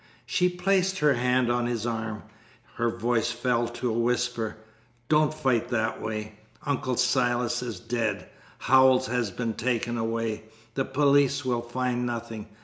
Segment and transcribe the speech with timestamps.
[0.25, 2.23] She placed her hand on his arm.
[2.77, 4.57] Her voice fell to a whisper.
[5.09, 6.39] "Don't fight that way.
[6.65, 8.27] Uncle Silas is dead;
[8.57, 10.45] Howells has been taken away.
[10.73, 12.47] The police will find nothing.